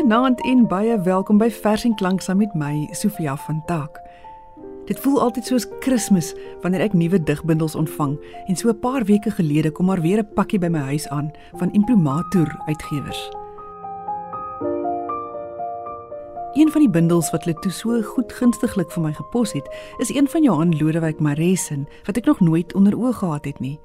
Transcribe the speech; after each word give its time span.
Goeienaand 0.00 0.40
en 0.48 0.62
baie 0.64 0.94
welkom 1.04 1.36
by 1.36 1.50
Vers 1.52 1.82
en 1.84 1.92
Klank 1.94 2.22
saam 2.24 2.38
met 2.40 2.54
my, 2.56 2.88
Sofia 2.96 3.34
van 3.36 3.58
Taak. 3.68 3.98
Dit 4.88 5.00
voel 5.04 5.18
altyd 5.20 5.44
soos 5.44 5.66
Kersfees 5.84 6.30
wanneer 6.62 6.86
ek 6.86 6.96
nuwe 6.96 7.18
digbundels 7.20 7.76
ontvang 7.76 8.14
en 8.46 8.56
so 8.56 8.72
'n 8.72 8.80
paar 8.80 9.04
weke 9.04 9.30
gelede 9.30 9.70
kom 9.70 9.92
maar 9.92 10.00
weer 10.00 10.22
'n 10.24 10.32
pakkie 10.34 10.58
by 10.58 10.68
my 10.72 10.80
huis 10.88 11.08
aan 11.08 11.30
van 11.52 11.72
Imprimatur 11.72 12.48
uitgewers. 12.66 13.28
Een 16.56 16.70
van 16.72 16.80
die 16.80 16.90
bundels 16.90 17.30
wat 17.30 17.44
hulle 17.44 17.58
toe 17.60 17.72
so 17.72 18.02
goed 18.02 18.32
gunstiglik 18.32 18.90
vir 18.90 19.02
my 19.02 19.12
gepos 19.12 19.52
het, 19.52 19.68
is 19.98 20.08
een 20.08 20.28
van 20.28 20.42
Johan 20.42 20.78
Lodewyk 20.78 21.20
Maresen 21.20 21.88
wat 22.06 22.16
ek 22.16 22.24
nog 22.24 22.40
nooit 22.40 22.74
onder 22.74 22.96
oë 22.96 23.12
gehad 23.12 23.44
het 23.44 23.60
nie. 23.60 23.78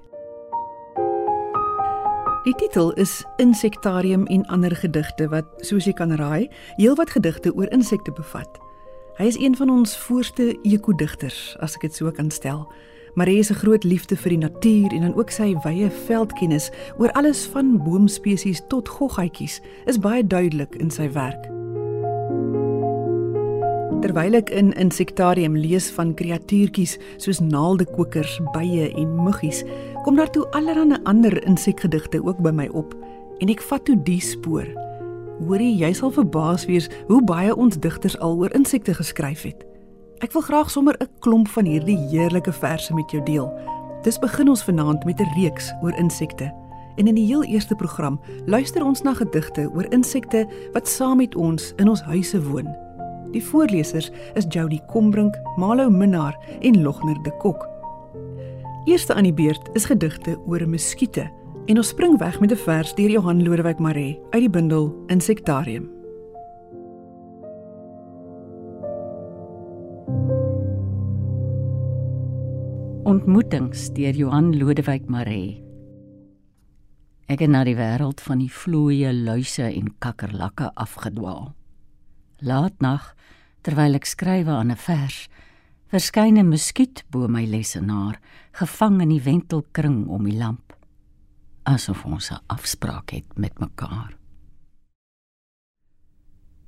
Die 2.45 2.53
titel 2.53 2.91
is 2.91 3.23
Insektarium 3.37 4.25
en 4.25 4.45
ander 4.45 4.75
gedigte 4.75 5.25
wat, 5.31 5.47
soos 5.65 5.87
jy 5.89 5.95
kan 5.97 6.11
raai, 6.13 6.45
heelwat 6.77 7.15
gedigte 7.15 7.49
oor 7.57 7.71
insekte 7.73 8.13
bevat. 8.13 8.59
Hy 9.17 9.31
is 9.31 9.39
een 9.41 9.57
van 9.57 9.71
ons 9.73 9.95
voorste 9.97 10.51
ekodigters, 10.61 11.55
as 11.65 11.73
ek 11.79 11.87
dit 11.87 11.97
so 11.97 12.13
kan 12.13 12.29
stel. 12.29 12.67
Maar 13.17 13.33
hy 13.33 13.39
is 13.41 13.49
'n 13.49 13.57
groot 13.65 13.83
liefde 13.83 14.15
vir 14.15 14.29
die 14.29 14.43
natuur 14.45 14.93
en 14.93 15.01
dan 15.01 15.17
ook 15.17 15.31
sy 15.31 15.55
wye 15.65 15.89
veldkennis 15.89 16.69
oor 16.99 17.11
alles 17.17 17.47
van 17.47 17.81
boomspesies 17.81 18.61
tot 18.69 18.89
goggatjies 18.89 19.61
is 19.85 19.97
baie 19.97 20.21
duidelik 20.21 20.75
in 20.75 20.91
sy 20.91 21.09
werk. 21.09 21.54
Terwyl 24.05 24.35
ek 24.37 24.51
in 24.53 24.67
insektarium 24.77 25.55
lees 25.57 25.87
van 25.95 26.11
kreatuurtjies 26.13 26.91
soos 27.17 27.39
naaldekokers, 27.41 28.35
bye 28.53 28.83
en 29.01 29.15
muggies, 29.17 29.63
kom 30.05 30.19
daar 30.19 30.29
toe 30.29 30.43
allerlei 30.53 30.99
ander 31.09 31.33
insekgedigte 31.49 32.21
ook 32.21 32.37
by 32.45 32.51
my 32.53 32.67
op 32.77 32.93
en 33.41 33.49
ek 33.49 33.63
vat 33.65 33.81
toe 33.89 33.95
die 34.05 34.19
spoor. 34.21 34.69
Hoorie, 35.39 35.71
jy 35.81 35.89
sal 35.97 36.13
verbaas 36.13 36.67
wees 36.69 36.85
hoe 37.09 37.23
baie 37.25 37.49
ons 37.49 37.81
digters 37.81 38.19
al 38.21 38.37
oor 38.37 38.53
insekte 38.53 38.93
geskryf 38.93 39.41
het. 39.49 39.65
Ek 40.21 40.37
wil 40.37 40.45
graag 40.51 40.69
sommer 40.69 40.93
'n 41.01 41.09
klomp 41.25 41.49
van 41.57 41.65
hierdie 41.65 41.97
heerlike 42.13 42.53
verse 42.53 42.93
met 42.93 43.09
jou 43.09 43.25
deel. 43.25 43.49
Dis 44.03 44.21
begin 44.21 44.49
ons 44.49 44.63
vanaand 44.63 45.03
met 45.05 45.19
'n 45.19 45.33
reeks 45.33 45.73
oor 45.81 45.97
insekte. 45.97 46.53
En 46.95 47.07
in 47.07 47.15
die 47.15 47.25
heel 47.25 47.43
eerste 47.43 47.75
program 47.75 48.21
luister 48.45 48.85
ons 48.85 49.01
na 49.01 49.13
gedigte 49.13 49.69
oor 49.73 49.89
insekte 49.89 50.45
wat 50.73 50.87
saam 50.87 51.17
met 51.17 51.35
ons 51.35 51.73
in 51.77 51.89
ons 51.89 52.01
huise 52.01 52.43
woon. 52.43 52.84
Die 53.35 53.43
voorlesers 53.43 54.11
is 54.39 54.45
Jody 54.47 54.79
Combrink, 54.87 55.35
Malo 55.59 55.89
Minnar 55.89 56.37
en 56.61 56.81
Logner 56.81 57.17
de 57.23 57.31
Kok. 57.37 57.67
Eerste 58.85 59.13
aan 59.13 59.27
die 59.27 59.33
beurt 59.33 59.69
is 59.75 59.85
gedigte 59.85 60.37
oor 60.47 60.61
'n 60.63 60.69
muskiete 60.69 61.31
en 61.65 61.77
ons 61.77 61.87
spring 61.87 62.17
weg 62.17 62.39
met 62.39 62.51
'n 62.51 62.55
vers 62.55 62.95
deur 62.95 63.09
Johan 63.09 63.43
Lodewyk 63.43 63.79
Maree 63.79 64.19
uit 64.29 64.41
die 64.41 64.49
bundel 64.49 64.95
Insektarium. 65.07 65.89
Ontmoetings 73.03 73.93
deur 73.93 74.13
Johan 74.13 74.57
Lodewyk 74.57 75.09
Maree. 75.09 75.63
Ek 77.25 77.39
het 77.39 77.49
na 77.49 77.63
die 77.63 77.75
wêreld 77.75 78.21
van 78.21 78.37
die 78.37 78.51
vloeie 78.51 79.13
luise 79.13 79.63
en 79.63 79.95
kakkerlakke 79.99 80.71
afgedwaal. 80.73 81.54
Laatnag, 82.45 83.15
terwyl 83.65 83.97
ek 83.97 84.05
skrywe 84.05 84.53
aan 84.53 84.71
'n 84.71 84.77
vers, 84.77 85.27
verskyn 85.89 86.37
'n 86.37 86.49
muskiet 86.49 87.03
bo 87.09 87.27
my 87.27 87.45
lesenaar, 87.45 88.19
gevang 88.51 89.01
in 89.01 89.09
die 89.09 89.21
wentelkring 89.21 90.07
om 90.07 90.23
die 90.23 90.37
lamp, 90.37 90.77
asof 91.63 92.05
ons 92.05 92.29
'n 92.31 92.43
afspraak 92.47 93.09
het 93.09 93.37
met 93.37 93.59
mekaar. 93.59 94.15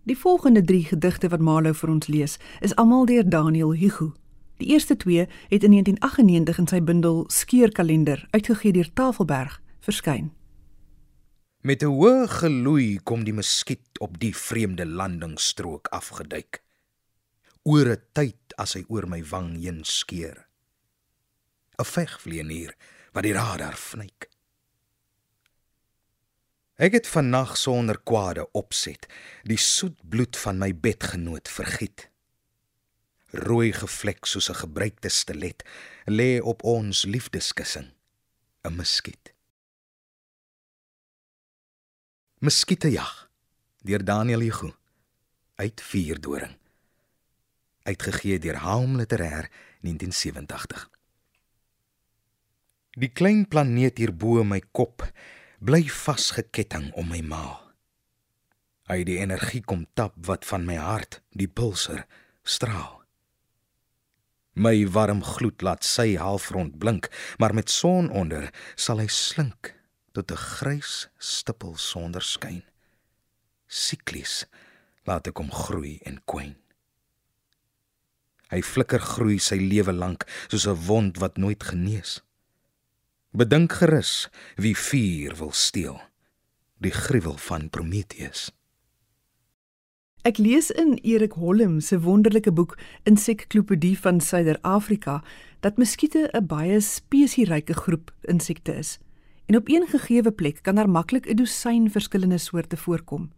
Die 0.03 0.18
volgende 0.18 0.63
3 0.63 0.84
gedigte 0.84 1.29
wat 1.29 1.40
Malo 1.40 1.74
vir 1.74 1.90
ons 1.90 2.07
lees, 2.07 2.40
is 2.62 2.75
almal 2.75 3.06
deur 3.06 3.30
Daniel 3.30 3.74
Hugo. 3.74 4.13
Die 4.57 4.68
eerste 4.68 4.96
2 4.96 5.28
het 5.50 5.63
in 5.63 5.72
1998 5.72 6.57
in 6.57 6.68
sy 6.68 6.81
bundel 6.81 7.24
Skeurkalender 7.28 8.28
uitgegee 8.31 8.72
deur 8.72 8.94
Tafelberg 8.94 9.62
verskyn. 9.80 10.31
Met 11.62 11.81
'n 11.81 11.90
hoë 11.90 12.28
geloei 12.29 13.00
kom 13.03 13.23
die 13.23 13.34
muskiet 13.34 14.00
op 14.00 14.19
die 14.19 14.35
vreemde 14.35 14.85
landingsstrook 14.85 15.88
afgeduik. 15.88 16.62
Oor 17.63 17.88
'n 17.90 18.03
tyd 18.13 18.53
as 18.57 18.73
hy 18.73 18.84
oor 18.88 19.07
my 19.07 19.23
wang 19.23 19.57
heen 19.57 19.84
skeer. 19.84 20.47
'n 21.78 21.85
Vegvlieënier 21.85 22.75
wat 23.13 23.23
die 23.23 23.34
radar 23.34 23.78
vnyk. 23.78 24.29
Ek 26.78 26.94
het 26.94 27.07
vannag 27.07 27.57
sonder 27.57 27.97
kwade 28.06 28.51
opset 28.51 29.07
die 29.44 29.57
soet 29.57 29.97
bloed 30.09 30.38
van 30.38 30.57
my 30.57 30.75
bedgenoot 30.75 31.50
vergiet. 31.50 32.09
Rooi 33.34 33.74
gevlek 33.74 34.25
soos 34.25 34.50
'n 34.50 34.62
gebreekte 34.62 35.09
stilet 35.09 35.63
lê 36.06 36.39
op 36.41 36.63
ons 36.63 37.06
liefdeskussing, 37.06 37.89
'n 38.63 38.75
muskiet. 38.75 39.37
Muskietejag 42.38 43.30
deur 43.81 44.03
Daniel 44.06 44.44
Hugo 44.46 44.75
uit 45.56 45.81
Vuurdoring 45.81 46.52
uitgegee 47.81 48.38
deur 48.40 48.59
Haum 48.62 48.94
Literêr 49.00 49.48
1987 49.81 50.84
Die 52.94 53.09
klein 53.09 53.48
planeet 53.50 53.98
hier 53.98 54.14
bo 54.14 54.44
my 54.46 54.59
kop 54.70 55.02
bly 55.58 55.81
vasgeketting 55.90 56.92
om 56.94 57.09
my 57.09 57.24
maag 57.25 57.64
Hy 58.86 59.00
die 59.09 59.18
energie 59.18 59.64
kom 59.66 59.88
tap 59.98 60.14
wat 60.30 60.46
van 60.46 60.69
my 60.69 60.78
hart 60.78 61.24
die 61.34 61.50
pulser 61.50 62.06
straal. 62.46 63.02
My 64.54 64.86
warm 64.86 65.25
gloed 65.25 65.66
laat 65.66 65.81
sy 65.81 66.14
halfrond 66.22 66.78
blink 66.78 67.09
maar 67.42 67.58
met 67.58 67.74
son 67.74 68.14
onder 68.14 68.52
sal 68.75 69.02
hy 69.02 69.09
slink 69.09 69.74
tot 70.17 70.31
'n 70.33 70.44
grys 70.57 71.09
stippel 71.17 71.75
sonder 71.78 72.25
skyn. 72.25 72.63
Siklies 73.67 74.45
laat 75.05 75.28
ek 75.29 75.38
hom 75.38 75.51
groei 75.51 76.00
en 76.09 76.17
kwyn. 76.25 76.55
Hy 78.50 78.61
flikker 78.63 79.03
groei 79.03 79.38
sy 79.39 79.59
lewe 79.61 79.94
lank 79.94 80.25
soos 80.50 80.66
'n 80.67 80.81
wond 80.88 81.19
wat 81.22 81.38
nooit 81.38 81.63
genees. 81.63 82.22
Bedink 83.31 83.73
gerus 83.73 84.29
wie 84.56 84.73
vuur 84.75 85.35
wil 85.35 85.51
steel, 85.51 86.01
die 86.81 86.91
gruwel 86.91 87.38
van 87.38 87.69
Prometheus. 87.69 88.51
Ek 90.23 90.38
lees 90.38 90.72
in 90.72 90.97
Erik 91.03 91.33
Holm 91.33 91.79
se 91.79 92.00
wonderlike 92.00 92.51
boek 92.51 92.77
Insekklopedie 93.03 93.97
van 94.00 94.19
Suider-Afrika 94.19 95.23
dat 95.59 95.77
muskiete 95.77 96.29
'n 96.33 96.47
baie 96.47 96.79
spesieryke 96.81 97.73
groep 97.73 98.11
insekte 98.22 98.73
is. 98.73 99.00
En 99.47 99.56
op 99.56 99.69
een 99.69 99.88
gegeewe 99.88 100.31
plek 100.31 100.59
kan 100.62 100.75
daar 100.75 100.90
maklik 100.90 101.25
'n 101.25 101.35
dosyn 101.35 101.91
verskillende 101.91 102.38
soorte 102.38 102.78
voorkom. 102.78 103.31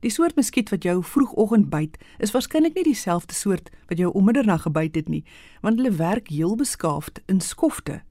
Die 0.00 0.10
soort 0.10 0.34
muskiet 0.34 0.70
wat 0.70 0.82
jou 0.82 1.04
vroegoggend 1.04 1.70
byt, 1.70 1.98
is 2.18 2.30
waarskynlik 2.30 2.74
nie 2.74 2.84
dieselfde 2.84 3.34
soort 3.34 3.70
wat 3.86 3.98
jou 3.98 4.12
om 4.12 4.24
middernag 4.24 4.62
gebyt 4.62 4.94
het 4.94 5.08
nie, 5.08 5.24
want 5.60 5.76
hulle 5.76 5.92
werk 5.92 6.28
heel 6.28 6.56
beskaafd 6.56 7.20
in 7.26 7.40
skofte. 7.40 8.02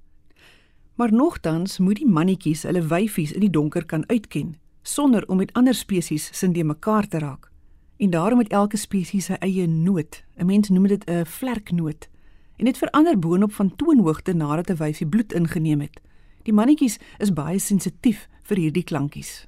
Maar 0.96 1.14
nogtans 1.14 1.78
moet 1.78 1.96
die 1.96 2.08
mannetjies 2.08 2.64
hulle 2.64 2.88
wyfies 2.88 3.32
in 3.32 3.40
die 3.40 3.50
donker 3.50 3.86
kan 3.86 4.10
uitken 4.10 4.56
sonder 4.82 5.28
om 5.28 5.38
met 5.38 5.54
ander 5.54 5.74
spesies 5.74 6.30
sin 6.38 6.54
die 6.54 6.64
mekaar 6.64 7.08
te 7.08 7.20
raak. 7.20 7.52
En 7.98 8.10
daarom 8.10 8.40
het 8.40 8.52
elke 8.52 8.78
spesies 8.78 9.26
sy 9.26 9.38
eie 9.40 9.68
noot. 9.68 10.24
'n 10.38 10.46
Mens 10.46 10.70
noem 10.70 10.88
dit 10.88 11.10
'n 11.10 11.26
vlerknoot. 11.26 12.10
En 12.58 12.66
dit 12.66 12.78
verander 12.78 13.20
boonop 13.20 13.54
van 13.54 13.76
toonhoogte 13.76 14.34
nadat 14.34 14.70
'n 14.70 14.76
wyfie 14.76 15.08
bloed 15.08 15.34
ingeneem 15.34 15.82
het. 15.82 16.02
Die 16.48 16.54
mannetjies 16.54 16.98
is 17.22 17.34
baie 17.38 17.60
sensitief 17.62 18.26
vir 18.50 18.66
hierdie 18.66 18.86
klankies. 18.88 19.46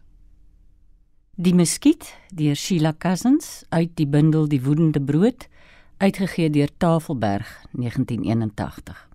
Die 1.34 1.56
Muskiet 1.58 2.12
deur 2.30 2.54
Sheila 2.56 2.94
Cousins 2.94 3.64
uit 3.74 3.96
die 3.98 4.06
bundel 4.06 4.46
Die 4.52 4.62
Woedende 4.62 5.02
Brood 5.02 5.48
uitgegee 5.98 6.52
deur 6.54 6.70
Tafelberg 6.78 7.50
1981. 7.74 9.10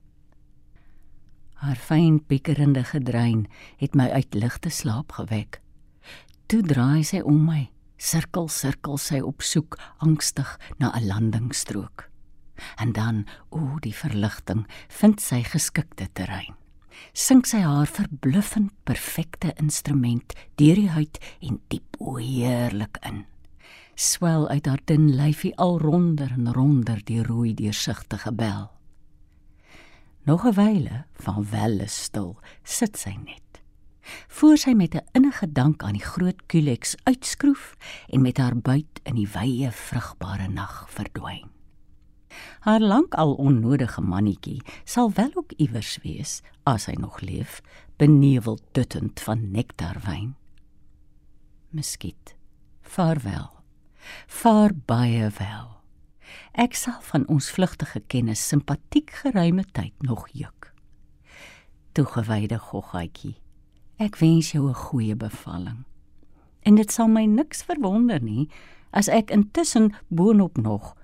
Haar 1.62 1.78
fyn 1.78 2.18
pikkerende 2.26 2.82
gedrein 2.90 3.46
het 3.78 3.94
my 3.94 4.10
uit 4.10 4.34
ligte 4.34 4.70
slaap 4.70 5.14
gewek. 5.20 5.60
Toe 6.50 6.62
draai 6.66 7.04
sy 7.06 7.22
om 7.22 7.44
my, 7.46 7.68
sirkel 7.98 8.50
sirkel 8.50 8.98
sy 8.98 9.22
op 9.22 9.42
soek 9.42 9.78
angstig 10.02 10.56
na 10.78 10.90
'n 10.94 11.06
landingsstrook. 11.06 12.10
En 12.82 12.92
dan, 12.92 13.26
o, 13.50 13.78
die 13.78 13.94
verligting, 13.94 14.66
vind 14.88 15.20
sy 15.20 15.42
geskikte 15.42 16.08
terrein 16.12 16.58
sink 17.12 17.46
sy 17.46 17.60
haar 17.64 17.86
verbluffend 17.86 18.72
perfekte 18.84 19.52
instrument 19.56 20.34
deur 20.56 20.74
die 20.74 20.90
huid 20.90 21.18
en 21.40 21.60
diep 21.68 21.98
heerlik 22.18 22.98
in. 23.06 23.24
Swel 23.98 24.48
uit 24.48 24.66
haar 24.66 24.80
dun 24.86 25.10
lyfie 25.18 25.54
al 25.58 25.78
ronder 25.82 26.30
en 26.36 26.52
ronder 26.54 27.00
die 27.04 27.22
rooi 27.22 27.54
deursigtige 27.54 28.32
bel. 28.32 28.70
Nog 30.24 30.46
'n 30.46 30.54
wyle 30.54 31.04
van 31.12 31.46
welle 31.50 31.88
stil 31.88 32.38
sit 32.62 32.98
sy 32.98 33.16
net. 33.24 33.62
Voor 34.28 34.56
sy 34.56 34.72
met 34.72 34.94
'n 34.94 35.06
innige 35.12 35.52
dank 35.52 35.82
aan 35.82 35.98
die 35.98 36.04
groot 36.04 36.46
Kulex 36.46 36.94
uitskroef 37.04 37.76
en 38.08 38.22
met 38.22 38.38
haar 38.38 38.56
buit 38.56 39.00
in 39.02 39.14
die 39.14 39.28
wye 39.28 39.70
vrugbare 39.70 40.48
nag 40.48 40.86
verdwyn. 40.90 41.57
Haar 42.60 42.80
lankal 42.80 43.34
onnodige 43.34 44.00
mannetjie 44.00 44.62
sal 44.84 45.12
wel 45.14 45.30
ook 45.34 45.52
iewers 45.56 45.98
wees 46.02 46.40
as 46.62 46.86
hy 46.86 46.94
nog 46.98 47.20
leef, 47.20 47.62
beneweld 47.96 48.62
duttend 48.72 49.20
van 49.20 49.50
nektarwyn. 49.50 50.34
Miskiet. 51.70 52.36
Vaarwel. 52.80 53.50
Vaar 54.26 54.70
baie 54.86 55.30
wel. 55.38 55.76
Ek 56.52 56.74
sal 56.74 57.00
van 57.10 57.26
ons 57.28 57.50
vlugtige 57.50 58.00
kennis 58.06 58.40
simpatiek 58.48 59.10
geruime 59.22 59.64
tyd 59.72 59.94
nog 60.02 60.28
juk. 60.32 60.72
Toegewyde 61.92 62.58
goggaatjie. 62.58 63.36
Ek 63.98 64.16
wens 64.16 64.52
jou 64.52 64.68
'n 64.68 64.74
goeie 64.74 65.16
bevalling. 65.16 65.84
En 66.62 66.74
dit 66.74 66.92
sal 66.92 67.08
my 67.08 67.24
niks 67.24 67.62
verwonder 67.62 68.22
nie 68.22 68.48
as 68.90 69.08
ek 69.08 69.30
intussen 69.30 69.94
boonop 70.08 70.56
nog 70.56 70.96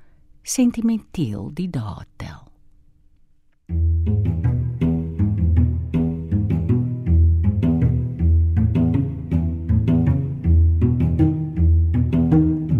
sentimenteel 0.44 1.48
die 1.56 1.70
dae 1.72 2.04
tel. 2.20 2.42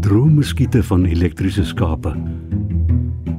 Droomskiete 0.04 0.82
van 0.84 1.04
elektriese 1.08 1.64
skape. 1.64 2.12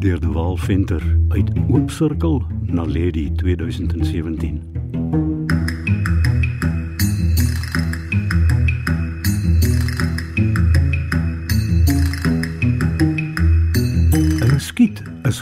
Deur 0.01 0.19
die 0.19 0.33
Wal 0.33 0.57
Venter 0.57 1.03
uit 1.29 1.53
Oop 1.69 1.91
Sirkel 1.93 2.41
na 2.65 2.85
Lady 2.85 3.29
2017. 3.37 4.84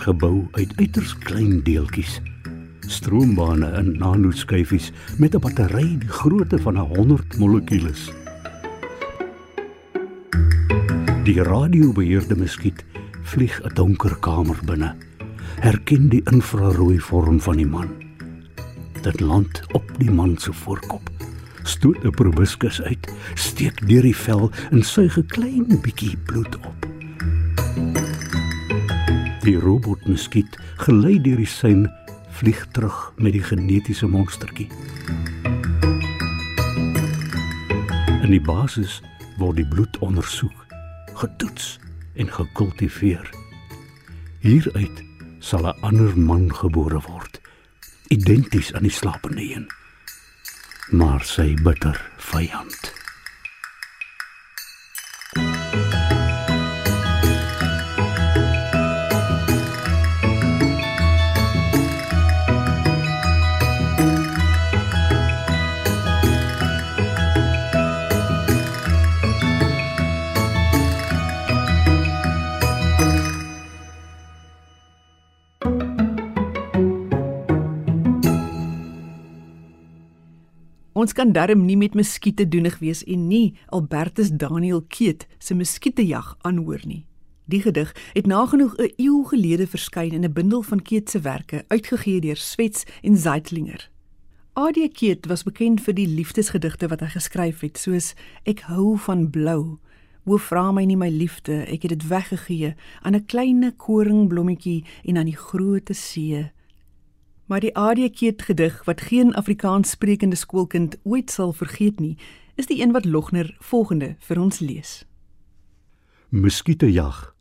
Gebou 0.04 0.48
uit 0.52 0.72
uiters 0.76 1.14
klein 1.24 1.62
deeltjies. 1.64 2.18
Stroombane 2.92 3.70
in 3.80 3.94
nanoskyfies 4.00 4.92
met 5.18 5.36
'n 5.36 5.40
battery 5.40 5.98
die 5.98 6.10
grootte 6.10 6.60
van 6.60 6.76
'n 6.78 6.88
100 6.96 7.38
molekules. 7.38 8.12
Die 11.24 11.44
radiobeheerde 11.44 12.36
muskiet 12.36 12.84
vlieg 13.22 13.62
'n 13.64 13.74
donker 13.74 14.16
kamer 14.20 14.60
binne. 14.66 14.96
Herken 15.60 16.10
die 16.10 16.22
infrarooi 16.32 17.00
vorm 17.00 17.40
van 17.42 17.56
die 17.56 17.68
man. 17.68 17.90
Dit 19.02 19.20
land 19.20 19.62
op 19.72 19.92
die 19.98 20.12
man 20.12 20.38
se 20.38 20.54
voorkop. 20.54 21.10
Stoot 21.64 22.04
'n 22.04 22.10
proboscis 22.10 22.82
uit, 22.82 23.14
steek 23.34 23.88
deur 23.88 24.02
die 24.02 24.16
vel 24.16 24.52
en 24.72 24.84
suig 24.84 25.18
'n 25.18 25.26
klein 25.26 25.80
bietjie 25.82 26.18
bloed 26.18 26.56
op. 26.56 26.83
Die 29.44 29.58
robotmuskiet 29.60 30.56
gelei 30.86 31.18
deur 31.20 31.42
die 31.42 31.50
sein 31.52 31.90
vlieg 32.32 32.62
terug 32.72 33.12
met 33.20 33.36
die 33.36 33.44
genetiese 33.44 34.08
monstertjie. 34.08 34.70
In 38.24 38.32
die 38.32 38.40
basis 38.40 39.02
word 39.42 39.60
die 39.60 39.68
bloed 39.68 40.00
ondersoek, 40.00 40.56
getoets 41.20 41.76
en 42.16 42.32
gekultiveer. 42.32 43.28
Hieruit 44.48 45.04
sal 45.40 45.68
'n 45.68 45.80
ander 45.92 46.16
man 46.18 46.48
gebore 46.56 47.04
word, 47.04 47.42
identies 48.08 48.74
aan 48.74 48.88
die 48.88 48.98
slapende 49.00 49.44
een. 49.44 49.68
Maar 50.92 51.24
sy 51.24 51.54
bitter 51.64 52.00
vyand. 52.18 53.03
Ons 80.94 81.14
kan 81.18 81.32
darm 81.34 81.64
nie 81.66 81.78
met 81.78 81.96
muskiete 81.98 82.46
doenig 82.46 82.76
wees 82.78 83.00
en 83.10 83.26
nie 83.28 83.56
Albertus 83.74 84.30
Daniel 84.30 84.84
Keet 84.94 85.26
se 85.42 85.56
muskietejag 85.58 86.36
aanhoor 86.46 86.84
nie. 86.86 87.06
Die 87.50 87.62
gedig 87.62 87.96
het 88.14 88.28
nagenoeg 88.30 88.76
'n 88.78 88.94
eeu 88.98 89.24
gelede 89.26 89.68
verskyn 89.68 90.14
in 90.14 90.24
'n 90.24 90.34
bundel 90.34 90.62
van 90.62 90.82
Keet 90.82 91.10
se 91.10 91.20
werke 91.20 91.66
uitgegee 91.68 92.22
deur 92.22 92.38
Swets 92.38 92.86
en 93.02 93.18
Zeitlinger. 93.18 93.90
AD 94.54 94.78
Keet 94.94 95.26
was 95.26 95.44
bekend 95.44 95.82
vir 95.82 95.94
die 95.94 96.08
liefdesgedigte 96.08 96.88
wat 96.88 97.00
hy 97.00 97.08
geskryf 97.08 97.60
het, 97.60 97.78
soos 97.78 98.14
Ek 98.44 98.60
hou 98.60 98.98
van 98.98 99.30
blou. 99.30 99.80
Wo 100.24 100.38
vra 100.38 100.72
my 100.72 100.86
nie 100.86 100.98
my 100.98 101.10
liefde, 101.10 101.66
ek 101.66 101.82
het 101.82 101.90
dit 101.90 102.08
weggegee 102.08 102.76
aan 103.02 103.16
'n 103.16 103.26
klein 103.26 103.74
koringblommetjie 103.78 104.86
en 105.04 105.18
aan 105.18 105.26
die 105.26 105.38
groot 105.38 105.90
see. 105.92 106.52
Maar 107.46 107.60
die 107.60 107.76
ADK 107.76 108.42
gedig 108.42 108.84
wat 108.84 109.02
geen 109.02 109.34
Afrikaans 109.34 109.90
sprekende 109.90 110.36
skoolkind 110.36 110.98
ooit 111.04 111.32
sal 111.32 111.54
vergeet 111.54 112.00
nie, 112.00 112.18
is 112.56 112.66
die 112.66 112.82
een 112.82 112.92
wat 112.92 113.06
Logner 113.06 113.56
volgende 113.60 114.16
vir 114.20 114.40
ons 114.40 114.60
lees. 114.60 115.06
Muskiete 116.30 116.92
jag. 116.92 117.34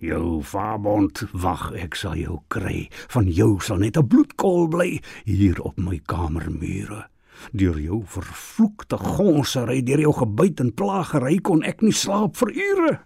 Jou 0.00 0.42
vaabond 0.42 1.26
wag 1.32 1.72
ek 1.76 1.94
sal 1.94 2.16
jou 2.16 2.38
kry. 2.48 2.88
Van 3.12 3.26
jou 3.28 3.60
sal 3.60 3.76
net 3.76 3.96
'n 3.96 4.06
bloedkol 4.06 4.68
bly 4.68 5.00
hier 5.24 5.60
op 5.60 5.76
my 5.76 6.00
kamermure. 6.06 7.08
Deur 7.52 7.80
jou 7.80 8.02
vervloekte 8.04 8.96
gonsery, 8.96 9.82
deur 9.82 10.00
jou 10.00 10.12
gebyt 10.12 10.60
en 10.60 10.74
plagery 10.74 11.38
kon 11.38 11.62
ek 11.62 11.82
nie 11.82 11.92
slaap 11.92 12.36
vir 12.36 12.50
ure. 12.50 13.00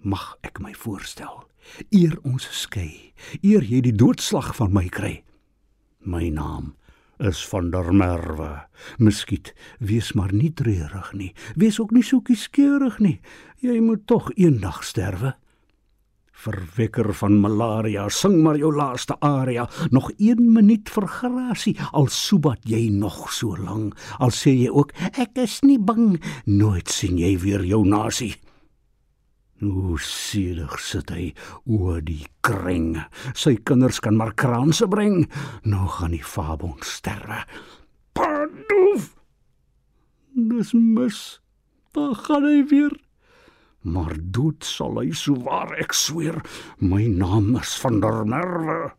Mag 0.00 0.36
ek 0.42 0.60
my 0.60 0.74
voorstel? 0.74 1.45
Eer 1.90 2.18
ons 2.24 2.48
skei, 2.50 3.12
eer 3.42 3.64
jy 3.64 3.82
die 3.84 3.96
doodslag 3.96 4.54
van 4.56 4.72
my 4.74 4.88
kry. 4.88 5.20
My 6.06 6.28
naam 6.30 6.74
is 7.18 7.40
van 7.48 7.70
der 7.70 7.92
Merwe. 7.94 8.66
Miskiet, 8.98 9.54
wees 9.78 10.12
maar 10.12 10.32
nie 10.32 10.52
treurig 10.52 11.12
nie. 11.12 11.32
Wees 11.56 11.80
ook 11.80 11.94
nie 11.96 12.04
so 12.04 12.20
kieskeurig 12.20 12.98
nie. 13.00 13.18
Jy 13.64 13.80
moet 13.80 14.06
tog 14.06 14.30
eendag 14.36 14.82
sterwe. 14.84 15.34
Verwekker 16.36 17.14
van 17.16 17.38
malaria, 17.40 18.04
sing 18.12 18.42
maar 18.44 18.58
jou 18.60 18.68
laaste 18.76 19.16
aria, 19.24 19.64
nog 19.90 20.10
1 20.18 20.42
minuut 20.52 20.90
vir 20.92 21.06
grasie, 21.08 21.72
al 21.96 22.10
soebat 22.12 22.60
jy 22.68 22.90
nog 22.92 23.32
so 23.32 23.56
lank. 23.56 23.96
Al 24.20 24.34
sê 24.36 24.52
jy 24.52 24.68
ook 24.68 24.92
ek 25.16 25.40
is 25.46 25.62
nie 25.64 25.80
bang, 25.80 26.18
nooit 26.44 26.92
sien 26.92 27.16
jy 27.18 27.32
weer 27.40 27.64
jou 27.64 27.80
nasie. 27.88 28.34
Hoe 29.60 29.96
selig 30.04 30.74
sit 30.84 31.10
hy 31.14 31.30
oor 31.64 32.02
die 32.04 32.26
kring. 32.44 32.98
Sy 33.32 33.54
kinders 33.64 34.02
kan 34.04 34.18
maar 34.18 34.34
kraanse 34.36 34.88
bring. 34.92 35.24
Nou 35.64 35.86
gaan 35.88 36.12
die 36.12 36.24
fabon 36.24 36.76
sterwe. 36.84 37.40
Padoef. 38.16 39.14
Dis 40.36 40.74
mis. 40.76 41.40
Daar 41.96 42.14
gaan 42.26 42.44
hy 42.44 42.60
weer. 42.68 42.92
Maar 43.86 44.16
dood 44.18 44.66
sal 44.66 44.98
hy 45.00 45.12
so 45.16 45.38
waar 45.46 45.72
ek 45.80 45.96
sweer. 45.96 46.42
My 46.82 47.06
naam 47.08 47.54
is 47.56 47.76
van 47.80 48.02
der 48.04 48.24
Merwe. 48.28 48.92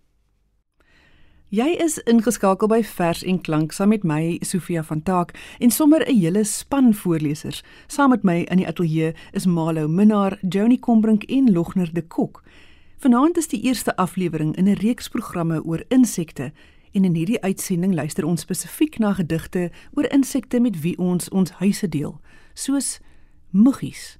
Jy 1.47 1.77
is 1.79 1.93
ingeskakel 2.03 2.67
by 2.67 2.81
Vers 2.83 3.21
en 3.23 3.37
Klank 3.39 3.71
saam 3.71 3.93
met 3.93 4.03
my 4.03 4.35
Sofia 4.43 4.81
van 4.83 4.99
Taak 4.99 5.29
en 5.63 5.71
sommer 5.71 6.03
'n 6.03 6.19
hele 6.19 6.43
span 6.43 6.93
voorlesers. 6.93 7.63
Saam 7.87 8.09
met 8.09 8.23
my 8.23 8.41
in 8.51 8.57
die 8.57 8.67
ateljee 8.67 9.15
is 9.31 9.45
Malo 9.45 9.87
Minnar, 9.87 10.37
Joni 10.49 10.79
Combrink 10.79 11.23
en 11.23 11.51
Logner 11.51 11.93
de 11.93 12.01
Kok. 12.01 12.43
Vanaand 12.97 13.37
is 13.37 13.47
die 13.47 13.61
eerste 13.61 13.95
aflewering 13.95 14.55
in 14.57 14.67
'n 14.67 14.73
reeks 14.73 15.07
programme 15.07 15.63
oor 15.63 15.83
insekte 15.87 16.51
en 16.91 17.05
in 17.05 17.15
hierdie 17.15 17.41
uitsending 17.41 17.93
luister 17.93 18.25
ons 18.25 18.41
spesifiek 18.41 18.97
na 18.99 19.13
gedigte 19.13 19.71
oor 19.93 20.11
insekte 20.11 20.59
met 20.59 20.81
wie 20.81 20.97
ons 20.97 21.29
ons 21.29 21.51
huise 21.51 21.89
deel, 21.89 22.19
soos 22.53 22.99
muggies. 23.51 24.19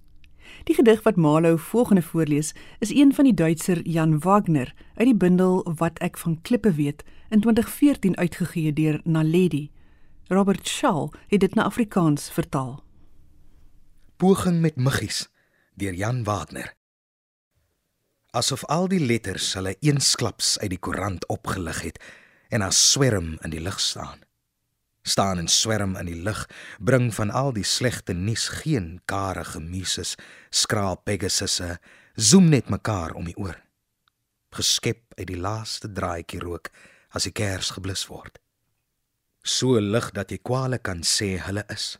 Die 0.67 0.75
gedig 0.75 1.03
wat 1.03 1.15
Malo 1.15 1.57
volgende 1.57 2.01
voorlees 2.01 2.53
is 2.79 2.89
een 2.89 3.13
van 3.13 3.23
die 3.23 3.33
Duitser 3.33 3.87
Jan 3.87 4.19
Wagner 4.19 4.73
uit 4.95 5.07
die 5.07 5.15
bundel 5.15 5.73
Wat 5.75 5.99
ek 6.03 6.17
van 6.17 6.41
klippe 6.41 6.73
weet 6.73 7.03
in 7.29 7.39
2014 7.39 8.17
uitgegee 8.17 8.73
deur 8.73 8.99
Naledi. 9.03 9.71
Robert 10.27 10.67
Shaw 10.67 11.13
het 11.27 11.39
dit 11.39 11.55
na 11.55 11.63
Afrikaans 11.63 12.31
vertaal. 12.31 12.83
Poging 14.15 14.59
met 14.61 14.75
muggies 14.75 15.29
deur 15.73 15.93
Jan 15.93 16.23
Wagner. 16.23 16.73
Asof 18.35 18.65
al 18.65 18.87
die 18.87 19.05
letters 19.05 19.53
hulle 19.53 19.77
eensklaps 19.79 20.59
uit 20.59 20.69
die 20.69 20.83
koerant 20.83 21.27
opgelig 21.27 21.81
het 21.81 22.03
en 22.49 22.61
as 22.61 22.91
swerm 22.91 23.37
in 23.39 23.55
die 23.55 23.63
lug 23.63 23.79
staan. 23.79 24.26
Staan 25.07 25.39
en 25.39 25.47
swerm 25.47 25.95
in 25.95 26.09
die 26.09 26.21
lug, 26.21 26.43
bring 26.79 27.09
van 27.15 27.31
al 27.31 27.53
die 27.55 27.65
slegte 27.65 28.13
nuus 28.13 28.47
geen 28.61 28.97
karige 29.05 29.59
muses, 29.59 30.15
skraal 30.49 30.99
pegasusse, 31.03 31.77
zoom 32.15 32.49
net 32.49 32.69
mekaar 32.69 33.15
om 33.15 33.25
die 33.25 33.37
oor. 33.37 33.55
Geskep 34.55 35.13
uit 35.17 35.27
die 35.27 35.39
laaste 35.39 35.91
draaitjie 35.91 36.41
rook 36.43 36.71
as 37.15 37.27
die 37.27 37.35
kers 37.35 37.71
geblus 37.75 38.07
word. 38.11 38.39
So 39.47 39.79
lig 39.79 40.11
dat 40.15 40.31
jy 40.31 40.41
kwale 40.43 40.79
kan 40.83 41.03
sê 41.07 41.37
hulle 41.39 41.63
is. 41.71 41.95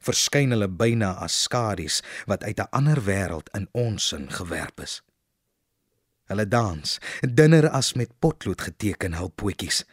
Verskyn 0.00 0.54
hulle 0.54 0.68
byna 0.68 1.12
as 1.20 1.36
skadu's 1.44 2.00
wat 2.26 2.44
uit 2.44 2.60
'n 2.60 2.72
ander 2.72 3.00
wêreld 3.04 3.52
in 3.52 3.68
ons 3.72 4.12
in 4.12 4.30
gewerp 4.30 4.80
is. 4.80 5.02
Hulle 6.30 6.48
dans, 6.48 6.98
dinner 7.20 7.68
as 7.68 7.92
met 7.92 8.18
potlood 8.18 8.60
geteken 8.60 9.14
hul 9.14 9.28
pootjies. 9.28 9.84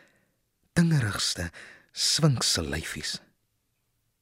Dingerigste 0.74 1.52
swinkse 1.98 2.62
lyfies. 2.62 3.16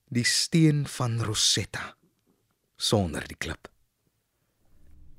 Die 0.08 0.24
steen 0.24 0.86
van 0.88 1.18
Rosetta 1.20 1.98
sonder 2.80 3.26
die 3.28 3.36
klip. 3.36 3.68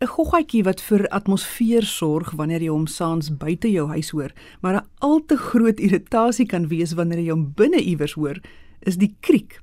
'n 0.01 0.09
Goggaatjie 0.09 0.63
wat 0.65 0.81
vir 0.81 1.05
atmosfeer 1.13 1.85
sorg 1.85 2.31
wanneer 2.33 2.65
jy 2.65 2.73
hom 2.73 2.87
saans 2.87 3.29
buite 3.29 3.69
jou 3.69 3.89
huis 3.93 4.11
hoor, 4.11 4.33
maar 4.63 4.77
'n 4.77 4.89
al 5.01 5.21
te 5.27 5.37
groot 5.37 5.81
irritasie 5.81 6.47
kan 6.47 6.69
wees 6.69 6.95
wanneer 6.95 7.21
jy 7.21 7.31
hom 7.31 7.53
binne 7.53 7.81
iewers 7.81 8.15
hoor, 8.15 8.41
is 8.81 8.97
die 8.97 9.15
kriek. 9.21 9.61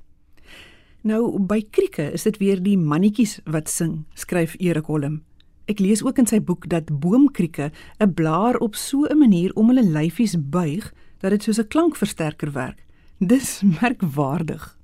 Nou 1.02 1.38
by 1.38 1.66
krieke 1.70 2.12
is 2.12 2.22
dit 2.22 2.38
weer 2.38 2.62
die 2.62 2.78
mannetjies 2.78 3.40
wat 3.44 3.68
sing, 3.68 4.04
skryf 4.14 4.54
Erik 4.60 4.86
Holm. 4.86 5.24
Ek 5.66 5.80
lees 5.80 6.04
ook 6.04 6.18
in 6.18 6.26
sy 6.26 6.38
boek 6.38 6.68
dat 6.68 7.00
boomkrieke 7.00 7.72
'n 7.98 8.14
blaar 8.14 8.56
op 8.56 8.76
so 8.76 9.04
'n 9.04 9.18
manier 9.18 9.50
om 9.54 9.68
hulle 9.68 9.82
lyfies 9.82 10.36
buig 10.38 10.92
dat 11.18 11.30
dit 11.30 11.42
soos 11.42 11.58
'n 11.58 11.68
klankversterker 11.68 12.52
werk. 12.52 12.83
Dis 13.18 13.62
merkwaardig. 13.62 14.78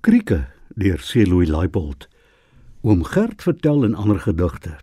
Krieke 0.00 0.46
deur 0.68 1.00
Celoy 1.00 1.46
Leibold. 1.46 2.08
Oom 2.80 3.02
Gert 3.04 3.42
vertel 3.42 3.84
in 3.84 3.94
ander 3.94 4.20
gedigte 4.20 4.78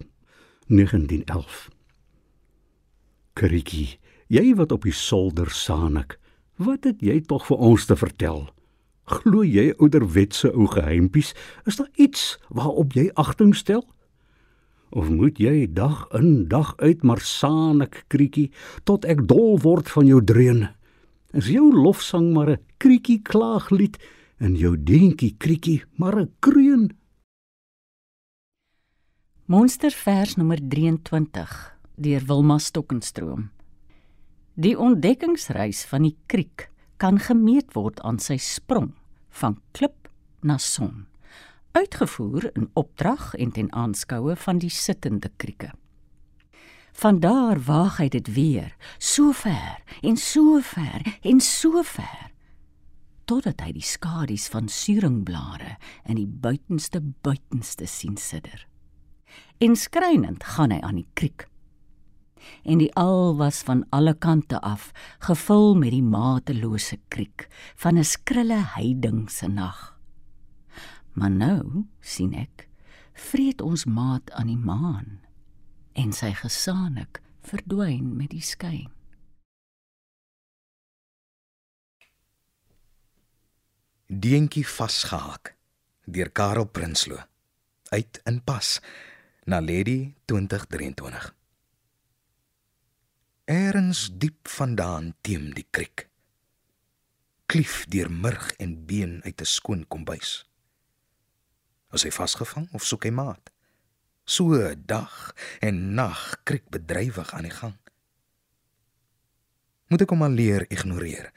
1911. 0.67 1.69
Kriekie, 3.33 3.99
jy 4.27 4.51
wat 4.55 4.71
op 4.75 4.83
die 4.83 4.91
solder 4.91 5.47
saanik, 5.49 6.17
wat 6.59 6.83
het 6.83 6.99
jy 6.99 7.21
tog 7.23 7.47
vir 7.47 7.57
ons 7.57 7.87
te 7.87 7.95
vertel? 7.95 8.43
Glo 9.07 9.47
jy 9.47 9.71
ouderwetse 9.77 10.51
ou 10.51 10.67
geheimpies? 10.67 11.31
Is 11.63 11.79
daar 11.79 11.89
iets 11.95 12.35
waarop 12.49 12.91
jy 12.99 13.07
agting 13.15 13.55
stel? 13.55 13.87
Of 14.89 15.07
moet 15.07 15.39
jy 15.39 15.71
dag 15.71 16.03
in 16.19 16.51
dag 16.51 16.75
uit 16.83 16.99
maar 17.07 17.23
saanik 17.23 18.03
kriekie 18.11 18.51
tot 18.83 19.07
ek 19.07 19.23
dol 19.31 19.55
word 19.63 19.87
van 19.87 20.11
jou 20.11 20.19
dreun? 20.19 20.67
Is 21.31 21.47
jou 21.47 21.71
lofsang 21.71 22.33
maar 22.33 22.49
'n 22.51 22.63
kriekie 22.77 23.21
klaaglied 23.21 23.95
en 24.37 24.55
jou 24.55 24.75
deentjie 24.75 25.35
kriekie 25.37 25.83
maar 25.95 26.19
'n 26.19 26.31
kreun? 26.39 26.91
Monstervers 29.45 30.35
nommer 30.35 30.59
23 30.67 31.77
deur 31.95 32.25
Wilma 32.25 32.57
Stokkenstroom. 32.57 33.49
Die 34.53 34.79
ontdekkingsreis 34.79 35.85
van 35.85 36.01
die 36.01 36.17
kriek 36.25 36.69
kan 36.97 37.19
gemeet 37.19 37.73
word 37.73 38.01
aan 38.01 38.19
sy 38.19 38.37
sprong 38.37 38.91
van 39.29 39.61
klip 39.71 40.09
na 40.41 40.57
son 40.57 41.07
uitgevoer 41.71 42.49
in 42.53 42.69
opdrag 42.73 43.35
en 43.35 43.51
ten 43.51 43.71
aanskoue 43.71 44.35
van 44.35 44.57
die 44.57 44.69
sittende 44.69 45.31
krieke. 45.37 45.71
Van 46.91 47.19
daar 47.19 47.59
waag 47.59 47.97
hy 47.97 48.09
dit 48.09 48.33
weer, 48.33 48.75
so 48.99 49.31
ver 49.31 49.79
en 50.01 50.17
so 50.17 50.59
ver 50.59 51.17
en 51.21 51.39
so 51.39 51.83
ver 51.83 52.31
totdat 53.31 53.61
hy 53.63 53.71
die 53.77 53.85
skadu's 53.85 54.49
van 54.51 54.67
suringblare 54.67 55.77
in 56.09 56.17
die 56.19 56.27
buitenste 56.27 56.99
buitenste 57.23 57.87
sien 57.87 58.17
sidder. 58.19 58.65
En 59.63 59.77
skrynend 59.79 60.43
gaan 60.57 60.73
hy 60.75 60.81
aan 60.83 60.99
die 60.99 61.07
kriek. 61.15 61.45
En 62.67 62.81
die 62.81 62.89
al 62.99 63.37
was 63.39 63.61
van 63.63 63.85
alle 63.95 64.15
kante 64.17 64.59
af 64.59 64.89
gevul 65.23 65.77
met 65.79 65.93
die 65.93 66.03
matelose 66.03 66.97
kriek 67.13 67.47
van 67.79 67.97
'n 67.97 68.03
skrille 68.03 68.59
heidingse 68.75 69.47
nag. 69.47 69.95
Maar 71.13 71.31
nou 71.31 71.85
sien 72.01 72.33
ek 72.33 72.67
vreet 73.13 73.61
ons 73.61 73.85
maat 73.85 74.31
aan 74.31 74.47
die 74.47 74.57
maan 74.57 75.21
en 75.93 76.13
sy 76.15 76.31
gesaanik 76.37 77.21
verdwyn 77.47 78.15
met 78.17 78.31
die 78.31 78.43
skyn. 78.43 78.89
Deentjie 84.11 84.65
vasgehak 84.67 85.53
deur 86.03 86.31
Karel 86.35 86.67
Prinsloo 86.67 87.21
uit 87.95 88.19
in 88.27 88.41
pas 88.43 88.79
na 89.47 89.61
Lady 89.63 90.13
2023 90.25 91.31
Erens 93.51 94.09
diep 94.11 94.47
vandaan 94.51 95.13
teem 95.23 95.53
die 95.55 95.67
kriek 95.71 96.09
klief 97.51 97.85
deur 97.87 98.11
murg 98.11 98.51
en 98.59 98.85
been 98.85 99.19
uit 99.23 99.41
'n 99.41 99.53
skoon 99.55 99.87
kombuis 99.87 100.41
Is 101.91 102.03
hy 102.03 102.11
vasgevang 102.11 102.69
of 102.71 102.83
soek 102.87 103.03
hy 103.03 103.11
maat? 103.11 103.51
So 104.23 104.75
dag 104.75 105.33
en 105.59 105.93
nag 105.93 106.41
kriek 106.43 106.69
bedrywig 106.69 107.33
aan 107.33 107.47
die 107.47 107.55
gang. 107.55 107.77
Moet 109.91 110.05
ek 110.05 110.13
hom 110.13 110.23
al 110.23 110.35
leer 110.37 110.65
ignoreer 110.71 111.31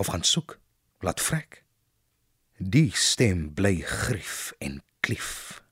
of 0.00 0.10
gaan 0.10 0.24
soek, 0.26 0.56
laat 1.04 1.20
vrek? 1.22 1.62
Die 2.58 2.90
stem 2.94 3.52
bly 3.54 3.76
grief 3.86 4.52
en 4.58 4.80
klief. 5.00 5.62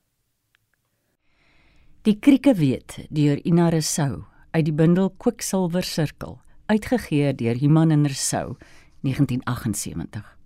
Die 2.06 2.18
krieke 2.18 2.54
weet 2.54 3.00
deur 3.10 3.40
Ina 3.44 3.68
Resou 3.68 4.24
uit 4.50 4.64
die 4.64 4.74
bundel 4.74 5.10
Kwiksilwer 5.18 5.84
Sirkel 5.84 6.38
uitgegee 6.70 7.34
deur 7.34 7.58
Human 7.58 7.90
en 7.90 8.06
Resou 8.06 8.56
1978 9.02 10.36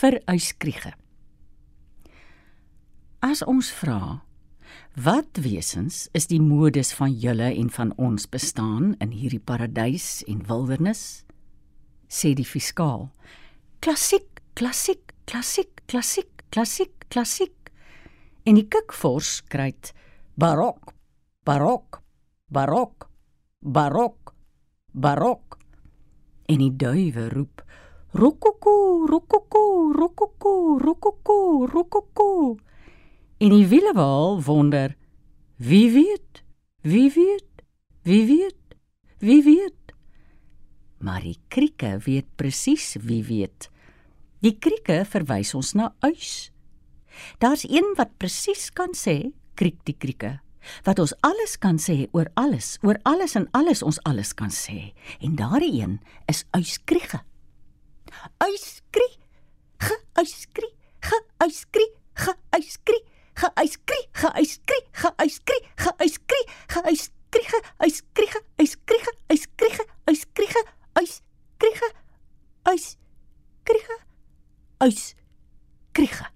vir 0.00 0.18
uiskriege 0.26 0.92
As 3.22 3.44
ons 3.46 3.70
vra 3.78 4.22
wat 4.94 5.38
wesens 5.40 6.08
is 6.12 6.26
die 6.28 6.40
modus 6.40 6.92
van 6.96 7.12
julle 7.12 7.48
en 7.54 7.70
van 7.70 7.92
ons 7.96 8.28
bestaan 8.28 8.94
in 9.00 9.12
hierdie 9.16 9.40
paradys 9.40 10.22
en 10.28 10.42
wildernis? 10.48 11.24
Sê 12.08 12.34
die 12.36 12.46
fiskaal. 12.46 13.08
Klassiek 13.80 14.42
klassiek 14.54 15.14
klassiek 15.24 15.82
klassiek 15.86 16.44
klassiek 16.52 16.92
klassiek. 17.08 17.72
En 18.44 18.58
die 18.58 18.68
kikvors 18.68 19.38
skryt 19.40 19.92
barok 20.36 20.92
barok 21.44 22.02
barok 22.52 23.08
barok 23.60 24.34
barok. 24.92 25.58
En 26.48 26.60
die 26.60 26.74
duwe 26.76 27.28
roep 27.32 27.62
rokoko 28.12 29.06
rokoko 29.08 29.92
rokoko 29.96 30.78
rokoko 30.78 31.66
rokoko 31.66 32.28
En 33.42 33.50
die 33.50 33.66
wielewaal 33.66 34.42
wonder: 34.42 34.96
Wie 35.56 35.90
weet? 35.90 36.42
Wie 36.80 37.12
weet? 37.12 37.64
Wie 38.02 38.26
weet? 38.26 38.76
Wie 39.18 39.42
weet? 39.42 39.94
Maar 40.98 41.20
die 41.20 41.38
krieke 41.48 41.98
weet 42.04 42.26
presies 42.36 42.94
wie 43.00 43.24
weet. 43.24 43.70
Die 44.38 44.54
krieke 44.58 45.02
verwys 45.08 45.54
ons 45.58 45.72
na 45.74 45.90
uis. 45.98 46.52
Daar's 47.42 47.66
een 47.66 47.90
wat 47.98 48.14
presies 48.16 48.70
kan 48.70 48.94
sê, 48.94 49.32
kriek 49.58 49.82
die 49.90 49.98
krieke, 49.98 50.36
wat 50.86 51.02
ons 51.02 51.14
alles 51.26 51.58
kan 51.58 51.82
sê 51.82 52.06
oor 52.14 52.30
alles, 52.38 52.76
oor 52.86 53.00
alles 53.02 53.34
en 53.34 53.48
alles 53.50 53.82
ons 53.82 53.98
alles 54.06 54.34
kan 54.38 54.54
sê. 54.54 54.92
En 55.18 55.34
daardie 55.34 55.82
een 55.82 55.98
is 56.30 56.46
uiskriege. 56.54 57.24
Uiskrie, 58.38 59.14
ge 59.82 59.98
uiskrie, 60.14 60.74
ge 61.00 61.24
uiskrie, 61.42 61.90
ge 62.14 62.34
uiskrie 62.54 62.91
geuiskrie, 63.42 64.04
geuiskrie, 64.12 64.82
geuiskrie, 64.92 65.62
geuiskrie, 65.74 66.44
geuiskriege, 66.68 67.62
uiskriege, 67.82 68.42
uiskriege, 68.56 69.12
uiskriege, 69.26 69.84
uiskriege, 70.06 70.62
uiskriege, 70.94 71.88
uiskriege, 72.62 73.98
uiskriege. 74.78 76.26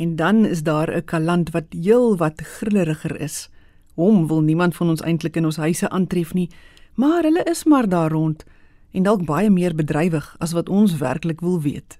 En 0.00 0.16
dan 0.16 0.44
is 0.46 0.62
daar 0.62 0.96
'n 0.96 1.04
kaland 1.04 1.50
wat 1.50 1.64
heelwat 1.68 2.40
grilleriger 2.40 3.20
is. 3.20 3.50
Hom 3.94 4.26
wil 4.26 4.40
niemand 4.40 4.76
van 4.76 4.88
ons 4.88 5.00
eintlik 5.00 5.36
in 5.36 5.44
ons 5.44 5.56
huise 5.56 5.88
aantref 5.88 6.32
nie, 6.32 6.50
maar 6.94 7.22
hulle 7.22 7.42
is 7.42 7.64
maar 7.64 7.88
daar 7.88 8.10
rond 8.10 8.44
en 8.92 9.02
dalk 9.02 9.24
baie 9.24 9.50
meer 9.50 9.74
bedrywig 9.74 10.36
as 10.38 10.52
wat 10.52 10.68
ons 10.68 10.96
werklik 10.96 11.40
wil 11.40 11.60
weet. 11.60 11.98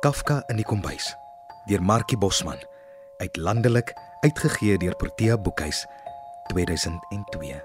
Kafka 0.00 0.42
in 0.46 0.56
die 0.56 0.64
kombuis 0.64 1.25
deur 1.66 1.82
Markie 1.82 2.18
Bosman 2.18 2.58
uit 3.18 3.36
landelik 3.36 3.94
uitgegee 4.20 4.78
deur 4.78 4.94
Protea 4.96 5.38
Boekhuis 5.38 5.86
2002 6.52 7.58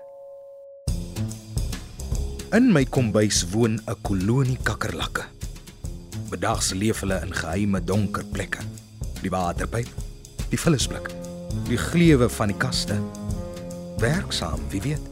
In 2.52 2.72
my 2.74 2.82
kombuis 2.84 3.46
woon 3.54 3.80
'n 3.88 3.96
kolonie 4.02 4.58
kakkerlakke. 4.64 5.24
Bedags 6.30 6.74
leef 6.74 7.00
hulle 7.00 7.22
in 7.24 7.34
geheime 7.34 7.84
donker 7.84 8.26
plekke. 8.26 8.60
Die 9.22 9.30
waterpyp, 9.30 9.88
die 10.50 10.60
vullisblik, 10.60 11.08
die 11.70 11.78
gleuwe 11.78 12.30
van 12.30 12.48
die 12.48 12.58
kaste. 12.58 13.00
Werksaam, 13.98 14.60
wie 14.70 14.82
weet. 14.82 15.06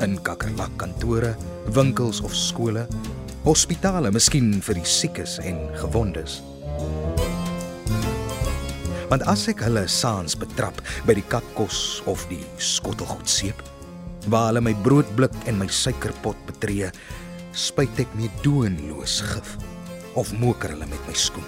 In 0.00 0.22
kakkerlakkantore, 0.22 1.34
winkels 1.72 2.20
of 2.20 2.34
skole, 2.34 2.86
hospitale, 3.42 4.10
miskien 4.10 4.62
vir 4.62 4.74
die 4.74 4.84
siekes 4.84 5.38
en 5.38 5.58
gewondes. 5.74 6.42
Want 9.10 9.26
as 9.30 9.46
ek 9.52 9.62
hulle 9.66 9.84
saans 9.90 10.34
betrap 10.38 10.78
by 11.06 11.14
die 11.18 11.26
katkos 11.30 12.02
of 12.10 12.24
die 12.30 12.42
skottelgoed 12.58 13.28
seep, 13.30 13.60
waar 14.32 14.50
hulle 14.50 14.64
my 14.66 14.74
broodblik 14.86 15.34
en 15.46 15.60
my 15.60 15.68
suikerpot 15.70 16.38
betree, 16.48 16.90
spuit 17.56 18.02
ek 18.02 18.10
mee 18.18 18.32
doenloos 18.42 19.20
gif 19.30 19.54
of 20.18 20.32
moker 20.40 20.74
hulle 20.74 20.88
met 20.90 21.08
my 21.08 21.14
skoen. 21.14 21.46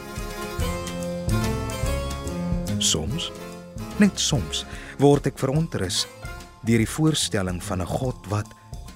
Soms, 2.78 3.32
net 3.98 4.20
soms, 4.22 4.62
word 5.02 5.26
ek 5.26 5.40
verontrus 5.42 6.04
deur 6.62 6.78
die 6.78 6.94
voorstelling 6.94 7.58
van 7.62 7.82
'n 7.82 7.90
God 7.98 8.18
wat 8.30 8.50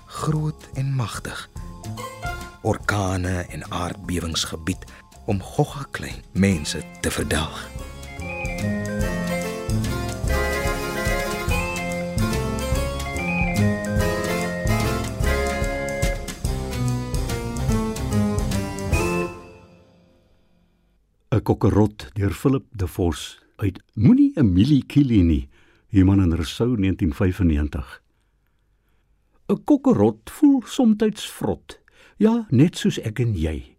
groot 0.07 0.63
en 0.77 0.95
magtig 0.95 1.49
orkane 2.63 3.47
en 3.51 3.71
aardbewings 3.71 4.45
gebied 4.45 4.85
om 5.27 5.43
gogga 5.43 5.87
klein 5.91 6.23
mense 6.33 6.83
te 7.01 7.11
verdelg. 7.11 7.67
Kokkerot 21.43 22.05
deur 22.15 22.31
Philip 22.31 22.65
De 22.71 22.87
Vos 22.87 23.41
uit 23.57 23.81
Moenie 23.99 24.31
Emilie 24.39 24.85
Kili 24.87 25.23
nie, 25.27 25.49
Human 25.91 26.21
en 26.23 26.35
Rousseau 26.39 26.77
1995. 26.77 28.03
'n 29.49 29.65
Kokkerot 29.65 30.31
voel 30.31 30.63
soms 30.67 31.27
vrot, 31.35 31.81
ja, 32.17 32.47
net 32.51 32.79
soos 32.79 33.01
ek 33.03 33.19
en 33.21 33.35
jy. 33.35 33.75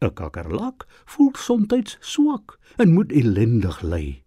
'n 0.00 0.14
Kakkerlak 0.14 0.86
voel 1.04 1.32
soms 1.34 1.98
swak 2.00 2.58
en 2.78 2.94
moet 2.94 3.10
ellendig 3.12 3.82
ly. 3.82 4.22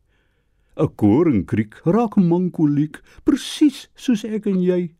'n 0.75 0.95
Koringkriek 0.95 1.79
raak 1.85 2.17
mankoliek, 2.19 2.99
presies 3.23 3.87
soos 3.95 4.25
ek 4.25 4.45
en 4.45 4.59
jy. 4.61 4.91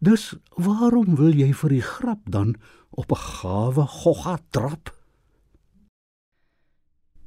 Dus 0.00 0.34
waarom 0.56 1.16
wil 1.16 1.32
jy 1.32 1.52
vir 1.52 1.70
die 1.70 1.86
grap 1.96 2.28
dan 2.28 2.56
op 2.90 3.08
'n 3.10 3.24
gawe 3.40 3.86
gogga 3.86 4.38
trap? 4.50 4.92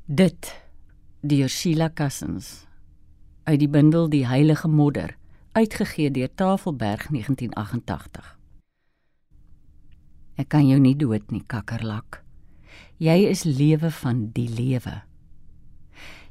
Dit 0.09 0.53
deur 1.19 1.49
Sheila 1.49 1.89
Cousins 1.91 2.63
uit 3.43 3.59
die 3.59 3.67
bundel 3.67 4.05
Die 4.07 4.21
Heilige 4.23 4.69
Modder 4.71 5.17
uitgegee 5.51 6.11
deur 6.15 6.29
Tafelberg 6.31 7.09
1988 7.11 8.29
Ek 10.39 10.47
kan 10.47 10.63
jou 10.63 10.79
nie 10.79 10.95
dood 10.95 11.27
nie 11.27 11.43
kakkerlak. 11.43 12.21
Jy 13.03 13.17
is 13.27 13.43
lewe 13.43 13.91
van 13.99 14.29
die 14.31 14.47
lewe. 14.47 15.01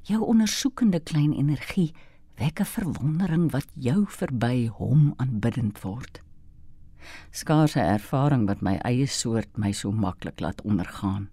Jou 0.09 0.25
ondersoekende 0.25 1.05
klein 1.05 1.37
energie 1.37 1.93
wek 2.41 2.65
'n 2.65 2.73
verwondering 2.73 3.53
wat 3.53 3.69
jou 3.75 4.07
verby 4.09 4.73
hom 4.73 5.13
aanbiddend 5.17 5.85
word. 5.85 6.23
Skaarse 7.31 7.81
ervaring 7.81 8.49
wat 8.49 8.63
my 8.63 8.81
eie 8.89 9.07
soort 9.07 9.59
my 9.59 9.73
so 9.73 9.93
maklik 9.93 10.41
laat 10.41 10.63
ondergaan 10.63 11.29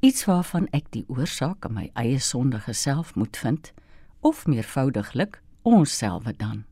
iets 0.00 0.24
waarvan 0.24 0.68
ek 0.76 0.90
die 0.94 1.04
oorsaak 1.10 1.66
in 1.66 1.74
my 1.74 1.86
eie 1.98 2.18
sondige 2.22 2.72
self 2.72 3.14
moet 3.18 3.36
vind 3.36 3.72
of 4.20 4.46
meervoudiglik 4.46 5.40
onsselfe 5.62 6.34
dan. 6.36 6.64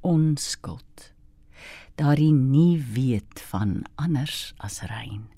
Onskuld. 0.00 1.12
Daardie 1.96 2.32
nie 2.32 2.82
weet 2.92 3.40
van 3.48 3.84
anders 3.94 4.52
as 4.56 4.82
rein. 4.90 5.30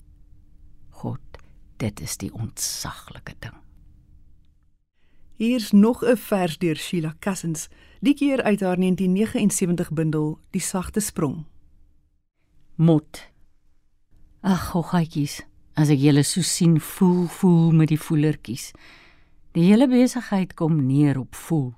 God 0.89 1.21
dit 1.77 2.01
is 2.01 2.17
die 2.17 2.33
ontsaglike 2.33 3.35
ding. 3.39 3.55
Hier's 5.37 5.71
nog 5.71 6.03
'n 6.03 6.17
vers 6.17 6.57
deur 6.57 6.75
Sheila 6.75 7.15
Cousins 7.19 7.67
die 8.01 8.13
keer 8.13 8.43
uit 8.43 8.59
haar 8.59 8.77
1979 8.77 9.91
bundel 9.91 10.39
die 10.49 10.61
sagte 10.61 10.99
sprong. 10.99 11.45
Mot. 12.75 13.29
Ag 14.41 14.69
goggetjies 14.69 15.45
as 15.77 15.91
ek 15.93 16.01
julle 16.01 16.23
so 16.25 16.41
sien 16.41 16.79
voel 16.81 17.27
voel 17.29 17.69
met 17.77 17.91
die 17.91 18.01
voelertjies. 18.01 18.71
Die 19.53 19.67
hele 19.69 19.85
besigheid 19.89 20.55
kom 20.57 20.79
neer 20.87 21.19
op 21.21 21.37
voel. 21.37 21.71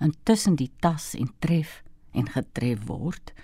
Intussen 0.00 0.56
die 0.56 0.70
tas 0.80 1.12
en 1.18 1.28
tref 1.44 1.82
en 2.16 2.30
getref 2.32 2.86
word, 2.88 3.34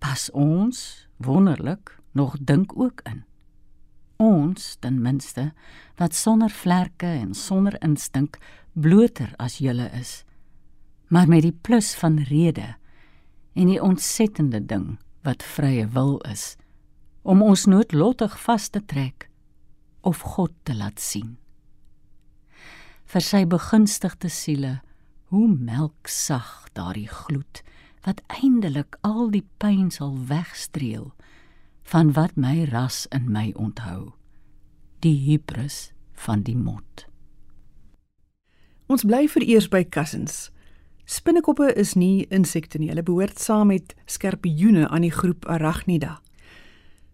pas 0.00 0.30
ons 0.32 1.06
wonderlik 1.20 1.92
nog 2.16 2.36
dink 2.40 2.72
ook 2.80 3.02
in. 3.04 3.24
Ons 4.16 4.76
ten 4.80 5.02
minste 5.04 5.50
wat 6.00 6.16
sonder 6.16 6.52
vlerke 6.52 7.08
en 7.08 7.34
sonder 7.36 7.76
instink 7.84 8.38
bloter 8.72 9.34
as 9.36 9.58
julle 9.60 9.90
is, 9.96 10.22
maar 11.12 11.28
met 11.28 11.44
die 11.44 11.52
plus 11.52 11.92
van 12.00 12.22
rede 12.30 12.74
en 13.52 13.68
die 13.68 13.82
ontsettende 13.82 14.62
ding 14.64 14.94
wat 15.28 15.44
vrye 15.44 15.84
wil 15.92 16.16
is 16.24 16.54
om 17.26 17.42
ons 17.42 17.64
noodlottig 17.66 18.36
vas 18.38 18.68
te 18.70 18.80
trek 18.86 19.26
of 20.06 20.22
God 20.36 20.52
te 20.62 20.74
laat 20.78 21.02
sien. 21.02 21.34
Vir 23.10 23.22
sy 23.22 23.42
begunstigde 23.50 24.30
siele, 24.30 24.76
hoe 25.34 25.48
melksag 25.50 26.68
daardie 26.78 27.10
gloed 27.10 27.64
wat 28.06 28.22
eindelik 28.38 28.94
al 29.02 29.32
die 29.34 29.42
pyn 29.58 29.90
sal 29.90 30.14
wegstreel 30.28 31.10
van 31.90 32.12
wat 32.14 32.36
my 32.38 32.68
ras 32.70 33.06
in 33.14 33.26
my 33.34 33.50
onthou, 33.58 34.12
die 35.02 35.16
hubris 35.26 35.90
van 36.26 36.44
die 36.46 36.54
mot. 36.54 37.08
Ons 38.86 39.02
bly 39.02 39.24
vereers 39.26 39.66
by 39.66 39.82
kussens. 39.82 40.52
Spinnekoppe 41.10 41.72
is 41.74 41.96
nie 41.98 42.28
insekte 42.30 42.78
nie. 42.78 42.92
Hulle 42.92 43.02
behoort 43.06 43.42
saam 43.42 43.72
met 43.74 43.96
skorpioene 44.06 44.86
aan 44.86 45.02
die 45.02 45.14
groep 45.14 45.46
Arachnida 45.50 46.20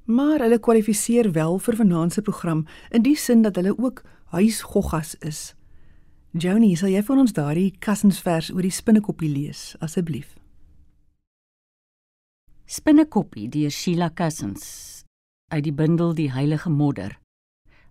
maar 0.04 0.40
hulle 0.40 0.58
kwalifiseer 0.58 1.32
wel 1.32 1.58
vir 1.58 1.76
vanaand 1.76 2.12
se 2.12 2.22
program 2.22 2.66
in 2.90 3.02
die 3.02 3.16
sin 3.16 3.42
dat 3.42 3.56
hulle 3.56 3.78
ook 3.78 4.02
huisgoggas 4.34 5.14
is. 5.20 5.54
Joni, 6.32 6.76
sal 6.76 6.88
jy 6.88 7.02
vir 7.04 7.18
ons 7.20 7.34
daardie 7.36 7.74
kussensvers 7.78 8.50
oor 8.54 8.64
die 8.64 8.72
spinnekoppie 8.72 9.28
lees 9.28 9.74
asseblief? 9.84 10.38
Spinnekoppie 12.64 13.50
deur 13.52 13.70
Sheila 13.70 14.10
Cousins 14.10 15.04
uit 15.52 15.64
die 15.64 15.74
bundel 15.76 16.14
Die 16.16 16.30
Heilige 16.32 16.70
Modder 16.70 17.18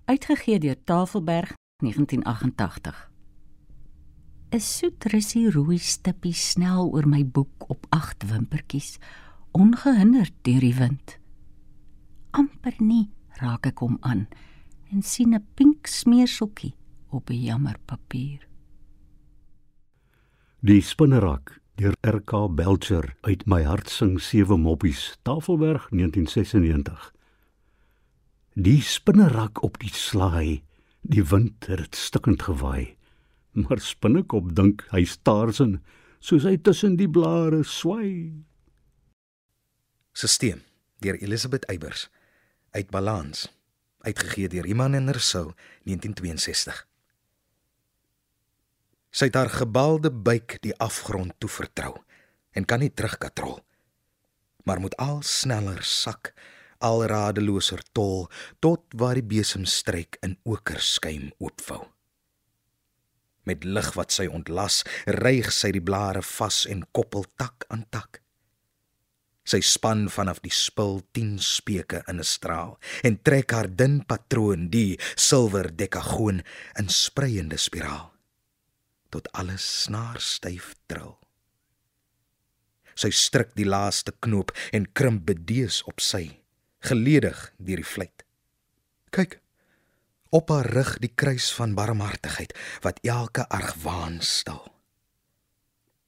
uitgegee 0.09 0.59
deur 0.59 0.75
Tafelberg 0.83 1.53
1988. 1.85 3.11
'n 4.51 4.59
Soet 4.59 5.05
rusie 5.13 5.51
rooi 5.51 5.77
stippie 5.77 6.33
snel 6.33 6.89
oor 6.91 7.07
my 7.07 7.23
boek 7.23 7.69
op 7.69 7.85
agt 7.89 8.25
wimpertjies 8.27 8.97
ongehinderd 9.51 10.33
deur 10.41 10.59
die 10.59 10.75
wind 10.75 11.20
amper 12.31 12.75
nie 12.79 13.09
raak 13.41 13.67
ek 13.67 13.81
hom 13.83 13.97
aan 14.01 14.27
en 14.91 15.01
sien 15.01 15.33
'n 15.35 15.45
pink 15.55 15.87
smeerseltjie 15.87 16.75
op 17.09 17.29
'n 17.29 17.43
jammer 17.43 17.77
papier. 17.85 18.47
Die 20.61 20.81
spinnerak 20.81 21.61
deur 21.75 21.95
RK 22.05 22.55
Belcher 22.55 23.15
uit 23.21 23.45
my 23.45 23.63
hart 23.63 23.89
sing 23.89 24.19
sewe 24.21 24.57
moppies 24.57 25.17
Tafelberg 25.23 25.89
1996. 25.89 27.13
Die 28.53 28.81
spinnerak 28.81 29.63
op 29.63 29.79
die 29.79 29.93
slaai, 29.93 30.61
die 31.01 31.23
wind 31.23 31.65
het 31.65 31.77
dit 31.77 31.95
stikkend 31.95 32.41
gewaai. 32.41 32.95
Maar 33.51 33.79
spinnekop 33.79 34.55
dink 34.55 34.85
hy 34.91 35.03
staarsin 35.05 35.79
soos 36.19 36.43
hy 36.43 36.57
tussen 36.57 36.95
die 36.95 37.09
blare 37.09 37.63
swai. 37.63 38.43
Sisteem 40.13 40.61
deur 41.01 41.17
Elisabeth 41.17 41.65
Eybers 41.65 42.09
uit 42.71 42.89
balans. 42.89 43.47
Uitgegee 44.01 44.49
deur 44.49 44.65
Iman 44.65 44.93
en 44.93 45.11
Rousseau 45.11 45.53
1962 45.83 46.87
Sy 49.11 49.27
het 49.27 49.35
haar 49.35 49.51
gebalde 49.51 50.09
buik 50.11 50.55
die 50.63 50.73
afgrond 50.79 51.35
toe 51.37 51.49
vertrou 51.51 51.93
en 52.55 52.65
kan 52.65 52.79
nie 52.81 52.89
terugkatrol 52.89 53.59
maar 54.63 54.81
moet 54.81 54.95
al 54.97 55.21
sneller 55.21 55.83
sak 55.83 56.33
al 56.81 57.05
radeloser 57.05 57.83
tol 57.93 58.27
tot 58.59 58.85
waar 58.97 59.19
die 59.19 59.25
besemstryk 59.25 60.17
in 60.25 60.37
oker 60.43 60.81
skuim 60.81 61.29
oopvou. 61.37 61.83
Met 63.45 63.65
lig 63.65 63.91
wat 63.97 64.13
sy 64.13 64.27
ontlas 64.29 64.81
reig 65.05 65.51
sy 65.53 65.71
die 65.73 65.83
blare 65.83 66.21
vas 66.25 66.63
en 66.69 66.83
koppel 66.93 67.25
tak 67.37 67.65
aan 67.69 67.85
tak 67.89 68.21
Sy 69.43 69.59
span 69.65 70.05
vanaf 70.09 70.39
die 70.45 70.53
spul 70.53 71.01
10 71.17 71.39
speke 71.41 72.03
in 72.07 72.19
'n 72.19 72.23
straal 72.23 72.77
en 73.03 73.21
trek 73.21 73.51
haar 73.51 73.69
dun 73.75 74.05
patroon, 74.05 74.69
die 74.69 74.99
silwer 75.15 75.75
dekagoon, 75.75 76.43
in 76.77 76.89
spreiende 76.89 77.57
spiraal 77.57 78.11
tot 79.11 79.27
alles 79.35 79.63
snaarstyf 79.83 80.73
trill. 80.87 81.17
Sy 82.95 83.11
stryk 83.11 83.53
die 83.59 83.67
laaste 83.67 84.13
knoop 84.23 84.53
en 84.75 84.89
krimp 84.97 85.25
bedees 85.29 85.81
op 85.89 85.99
sy, 86.03 86.23
geledig 86.87 87.39
deur 87.57 87.81
die 87.83 87.91
vleit. 87.93 88.25
Kyk, 89.11 89.39
op 90.31 90.51
haar 90.53 90.69
rug 90.71 90.95
die 91.03 91.11
kruis 91.11 91.49
van 91.55 91.75
barmhartigheid 91.75 92.55
wat 92.85 93.01
elke 93.03 93.47
argwaan 93.51 94.21
stil. 94.23 94.63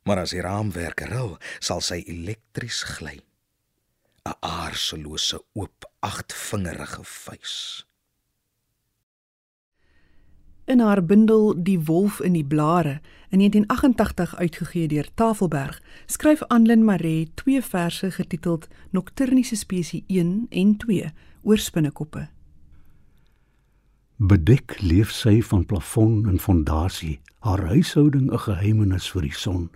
Maar 0.03 0.17
as 0.17 0.33
die 0.35 0.41
raamwerk 0.41 1.05
ril, 1.07 1.37
sal 1.59 1.81
sy 1.81 2.03
elektries 2.07 2.83
gly. 2.97 3.19
'n 4.23 4.35
Aarselose 4.39 5.43
oop 5.53 5.89
agtvingerige 5.99 7.03
vuis. 7.03 7.85
In 10.65 10.79
haar 10.79 11.03
bundel 11.03 11.63
Die 11.63 11.79
wolf 11.79 12.21
in 12.21 12.33
die 12.33 12.45
blare 12.45 13.01
in 13.29 13.39
1988 13.39 14.35
uitgegee 14.35 14.87
deur 14.87 15.07
Tafelberg, 15.13 15.81
skryf 16.05 16.43
Anlin 16.43 16.83
Maree 16.85 17.31
twee 17.33 17.61
verse 17.61 18.11
getiteld 18.11 18.67
Nocturniese 18.89 19.55
spesie 19.55 20.03
1 20.07 20.45
en 20.49 20.77
2 20.77 21.11
oor 21.41 21.57
spinnekoppe. 21.57 22.27
Bedek 24.15 24.81
leef 24.81 25.11
sy 25.11 25.41
van 25.41 25.65
plafon 25.65 26.29
en 26.29 26.39
fondasie, 26.39 27.19
haar 27.39 27.65
huishouding 27.67 28.31
'n 28.31 28.39
geheimenis 28.39 29.11
vir 29.11 29.21
die 29.21 29.35
son. 29.35 29.69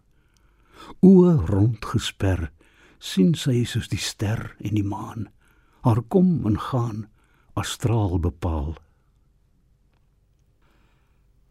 Oë 1.02 1.48
rond 1.48 1.86
gesper, 1.86 2.52
sien 3.00 3.36
sy 3.36 3.64
soos 3.66 3.88
die 3.92 4.02
ster 4.02 4.56
en 4.60 4.76
die 4.76 4.86
maan, 4.86 5.30
haar 5.86 6.02
kom 6.10 6.46
en 6.50 6.58
gaan, 6.60 7.06
astraal 7.54 8.20
bepaal. 8.20 8.76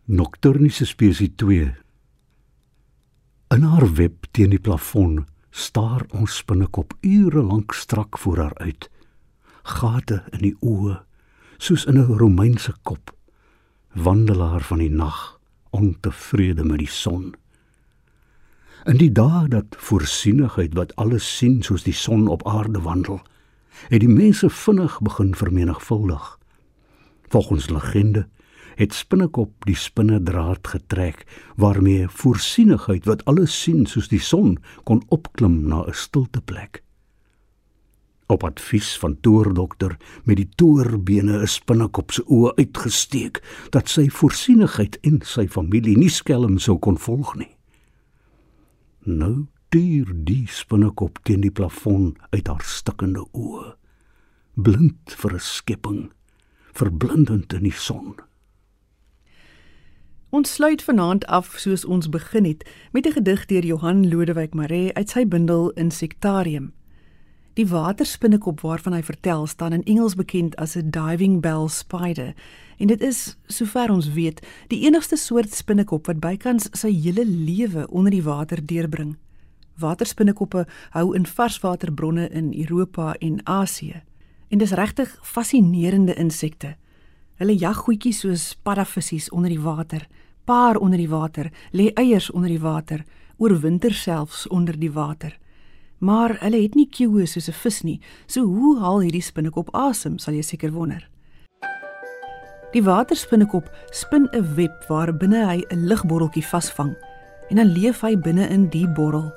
Nocturniese 0.06 0.86
spesie 0.86 1.32
2 1.34 1.74
In 3.54 3.62
haar 3.62 3.86
web 3.94 4.26
teen 4.30 4.50
die 4.50 4.62
plafon 4.62 5.24
staar 5.50 6.04
ons 6.14 6.36
spinnekop 6.42 6.94
ure 7.02 7.42
lank 7.42 7.74
strak 7.74 8.18
voor 8.18 8.38
haar 8.42 8.56
uit. 8.58 8.88
Gate 9.66 10.20
in 10.34 10.42
die 10.44 10.56
oë 10.60 11.00
soos 11.58 11.86
in 11.86 11.98
'n 11.98 12.18
Romeinse 12.18 12.74
kop. 12.82 13.14
Wandelaar 13.94 14.60
van 14.60 14.78
die 14.78 14.90
nag, 14.90 15.40
ontevrede 15.70 16.64
met 16.64 16.78
die 16.78 16.90
son. 16.90 17.34
In 18.86 19.00
die 19.00 19.10
dae 19.10 19.48
dat 19.50 19.74
voorsienigheid 19.82 20.76
wat 20.78 20.92
alles 20.94 21.26
sien 21.26 21.56
soos 21.66 21.82
die 21.82 21.94
son 21.94 22.28
op 22.30 22.44
aarde 22.46 22.78
wandel, 22.84 23.16
het 23.90 23.98
die 24.04 24.10
mense 24.10 24.46
vinnig 24.46 25.00
begin 25.02 25.32
vermenigvuldig. 25.34 26.26
Volgens 27.34 27.66
legende 27.70 28.28
het 28.78 28.94
spinnekop 28.94 29.66
die 29.66 29.74
spinnedraad 29.74 30.68
getrek 30.70 31.24
waarmee 31.56 32.06
voorsienigheid 32.08 33.08
wat 33.10 33.24
alles 33.24 33.56
sien 33.62 33.88
soos 33.90 34.06
die 34.12 34.22
son 34.22 34.54
kon 34.84 35.02
opklim 35.08 35.66
na 35.66 35.82
'n 35.82 35.92
stilte 35.92 36.40
plek. 36.40 36.82
Op 38.26 38.44
advies 38.44 38.98
van 38.98 39.18
toordokter 39.20 39.96
met 40.24 40.36
die 40.36 40.48
toorbene 40.54 41.42
'n 41.42 41.46
spinnekop 41.46 42.12
se 42.12 42.22
oë 42.22 42.54
uitgesteek 42.54 43.42
dat 43.70 43.88
sy 43.88 44.08
voorsienigheid 44.08 44.98
en 45.00 45.20
sy 45.22 45.48
familie 45.48 45.98
nie 45.98 46.10
skelm 46.10 46.58
sou 46.58 46.78
kon 46.78 46.98
volg 46.98 47.34
nie. 47.34 47.55
Nou 49.06 49.46
tuur 49.70 50.08
die 50.26 50.48
spinnekop 50.50 51.20
teen 51.22 51.44
die 51.44 51.50
plafon 51.54 52.16
uit 52.32 52.48
haar 52.50 52.64
stikkende 52.66 53.22
oë, 53.38 53.76
blind 54.58 55.14
vir 55.20 55.34
'n 55.34 55.38
skepping, 55.38 56.10
verblindend 56.74 57.52
in 57.52 57.62
die 57.62 57.72
son. 57.72 58.16
Ons 60.30 60.54
sluit 60.54 60.82
vanaand 60.82 61.26
af 61.26 61.54
soos 61.58 61.84
ons 61.84 62.08
begin 62.08 62.44
het 62.44 62.66
met 62.92 63.06
'n 63.06 63.12
gedig 63.12 63.46
deur 63.46 63.64
Johan 63.64 64.08
Lodewyk 64.08 64.54
Maree 64.54 64.92
uit 64.94 65.10
sy 65.10 65.24
bundel 65.24 65.70
Insectarium. 65.70 66.72
Die 67.56 67.64
waterspinnekop 67.68 68.60
waarvan 68.60 68.92
hy 68.92 69.02
vertel 69.02 69.46
staan 69.48 69.72
in 69.72 69.84
Engels 69.88 70.14
bekend 70.14 70.56
as 70.60 70.76
'n 70.76 70.90
diving 70.90 71.40
bell 71.40 71.68
spider 71.68 72.34
en 72.78 72.86
dit 72.86 73.00
is 73.00 73.36
sover 73.46 73.90
ons 73.90 74.12
weet 74.12 74.46
die 74.68 74.84
enigste 74.84 75.16
soort 75.16 75.54
spinnekop 75.54 76.06
wat 76.06 76.20
bykans 76.20 76.68
sy 76.72 76.92
hele 76.92 77.24
lewe 77.24 77.88
onder 77.88 78.10
die 78.10 78.22
water 78.22 78.66
deurbring. 78.66 79.16
Waterspinnekoppe 79.78 80.66
hou 80.90 81.14
in 81.14 81.26
varswaterbronne 81.26 82.28
in 82.28 82.52
Europa 82.52 83.14
en 83.18 83.40
Asië 83.46 84.02
en 84.48 84.58
dis 84.58 84.72
regtig 84.72 85.18
fascinerende 85.22 86.14
insekte. 86.14 86.76
Hulle 87.34 87.58
jag 87.58 87.76
goedjies 87.76 88.20
soos 88.20 88.56
paddavissies 88.62 89.30
onder 89.30 89.50
die 89.50 89.60
water 89.60 90.06
paar 90.46 90.76
onder 90.76 90.98
die 90.98 91.10
water, 91.10 91.50
lê 91.72 91.90
eiers 91.94 92.30
onder 92.30 92.48
die 92.48 92.60
water, 92.60 93.04
oorwinter 93.36 93.94
selfs 93.94 94.46
onder 94.48 94.78
die 94.78 94.92
water. 94.92 95.34
Maar 95.98 96.36
hulle 96.40 96.62
het 96.62 96.74
nie 96.74 96.88
kieue 96.88 97.26
soos 97.26 97.48
'n 97.48 97.52
vis 97.52 97.82
nie. 97.82 98.00
So 98.26 98.44
hoe 98.44 98.78
haal 98.78 99.00
hierdie 99.00 99.22
spinnekop 99.22 99.68
asem, 99.74 100.18
sal 100.18 100.34
jy 100.34 100.42
seker 100.42 100.72
wonder. 100.72 101.08
Die 102.72 102.82
waterspinnekop 102.82 103.70
spin 103.90 104.28
'n 104.32 104.54
web 104.54 104.84
waar 104.88 105.16
binne 105.16 105.46
hy 105.46 105.64
'n 105.70 105.86
ligbotteltjie 105.86 106.44
vasvang 106.44 106.96
en 107.48 107.56
dan 107.56 107.66
leef 107.66 108.00
hy 108.00 108.16
binne 108.16 108.48
in 108.48 108.68
die 108.68 108.88
bottel. 108.88 109.32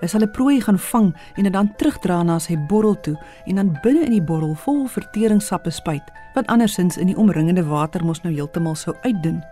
Hy 0.00 0.06
sal 0.06 0.22
'n 0.22 0.30
prooi 0.30 0.60
gaan 0.60 0.78
vang 0.78 1.14
en 1.36 1.42
dit 1.44 1.52
dan 1.52 1.74
terugdra 1.76 2.22
na 2.22 2.38
sy 2.38 2.56
bottel 2.56 3.00
toe 3.00 3.16
en 3.46 3.54
dan 3.54 3.78
binne 3.82 4.04
in 4.04 4.12
die 4.12 4.22
bottel 4.22 4.54
vol 4.54 4.86
verteringssappe 4.86 5.70
spuit, 5.70 6.02
want 6.34 6.46
andersins 6.46 6.96
in 6.96 7.06
die 7.06 7.16
omringende 7.16 7.64
water 7.64 8.04
mos 8.04 8.22
nou 8.22 8.34
heeltemal 8.34 8.74
sou 8.74 8.94
uitdun. 9.02 9.42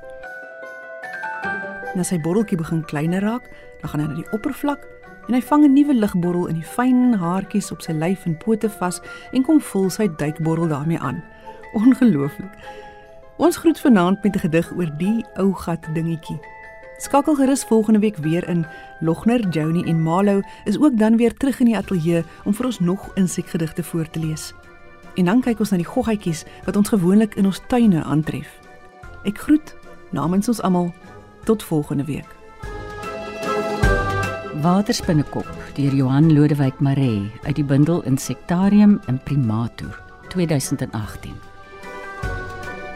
En 1.94 2.00
as 2.00 2.08
sy 2.08 2.18
botteltjie 2.18 2.58
begin 2.58 2.84
kleiner 2.84 3.22
raak, 3.22 3.50
dan 3.80 3.90
gaan 3.90 4.00
hy 4.00 4.06
na 4.06 4.14
die 4.14 4.32
oppervlak 4.32 4.95
en 5.26 5.34
hy 5.34 5.40
vang 5.42 5.64
'n 5.64 5.72
nuwe 5.72 5.94
ligbottel 5.94 6.46
in 6.46 6.54
die 6.54 6.70
fyn 6.76 7.14
haartjies 7.14 7.70
op 7.70 7.80
sy 7.82 7.92
lyf 7.92 8.26
en 8.26 8.36
pote 8.36 8.70
vas 8.70 9.00
en 9.32 9.42
kom 9.42 9.60
vul 9.60 9.90
sy 9.90 10.08
duikbottel 10.16 10.68
daarmee 10.68 10.98
aan. 10.98 11.22
Ongelooflik. 11.72 12.54
Ons 13.36 13.56
groet 13.56 13.80
vanaand 13.80 14.22
met 14.22 14.34
'n 14.34 14.38
gedig 14.38 14.72
oor 14.76 14.90
die 14.98 15.24
ou 15.36 15.52
gat 15.52 15.88
dingetjie. 15.94 16.40
Skakel 16.98 17.34
gerus 17.34 17.64
volgende 17.64 17.98
week 17.98 18.16
weer 18.16 18.48
in. 18.48 18.66
Logner, 19.00 19.48
Joni 19.48 19.82
en 19.84 20.02
Malo 20.02 20.40
is 20.64 20.78
ook 20.78 20.98
dan 20.98 21.16
weer 21.16 21.34
terug 21.34 21.60
in 21.60 21.66
die 21.66 21.76
ateljee 21.76 22.24
om 22.44 22.54
vir 22.54 22.66
ons 22.66 22.80
nog 22.80 23.10
insekgedigte 23.14 23.82
voor 23.82 24.10
te 24.10 24.18
lees. 24.18 24.54
En 25.14 25.24
dan 25.24 25.40
kyk 25.40 25.58
ons 25.58 25.70
na 25.70 25.76
die 25.76 25.86
goggetjies 25.86 26.44
wat 26.64 26.76
ons 26.76 26.88
gewoonlik 26.88 27.34
in 27.34 27.46
ons 27.46 27.60
tuine 27.66 28.04
aantref. 28.04 28.60
Ek 29.24 29.38
groet 29.38 29.76
namens 30.10 30.48
ons 30.48 30.62
almal 30.62 30.92
Tot 31.46 31.62
volgende 31.62 32.04
week. 32.04 32.35
Waterspinnekop 34.66 35.46
deur 35.76 35.94
Johan 35.94 36.32
Lodewyk 36.34 36.80
Maree 36.82 37.30
uit 37.44 37.54
die 37.54 37.64
bundel 37.64 38.00
Insectarium 38.02 38.96
in 39.06 39.18
Primatur 39.22 39.94
2018. 40.32 41.36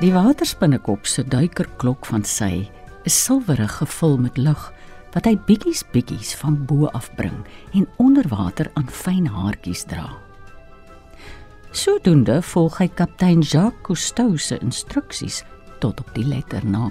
Die 0.01 0.11
waterspinnekop 0.11 1.07
se 1.07 1.23
duikerklok 1.23 2.09
van 2.11 2.25
sy 2.27 2.65
is 3.07 3.19
silwerig 3.23 3.77
gevul 3.79 4.19
met 4.19 4.41
lig 4.41 4.65
wat 5.15 5.29
hy 5.31 5.37
bietjies 5.47 5.85
bietjies 5.93 6.33
van 6.41 6.57
bo 6.67 6.89
af 6.91 7.07
bring 7.21 7.39
en 7.71 7.87
onder 8.03 8.27
water 8.33 8.73
aan 8.75 8.91
fyn 8.91 9.29
haartjies 9.31 9.85
dra. 9.93 10.09
Sodoende 11.71 12.41
volg 12.51 12.81
hy 12.83 12.89
kaptein 12.99 13.47
Jacques 13.47 13.87
Cousteau 13.87 14.35
se 14.43 14.59
instruksies 14.59 15.45
tot 15.79 16.03
op 16.03 16.11
die 16.19 16.27
letter 16.27 16.67
na. 16.67 16.89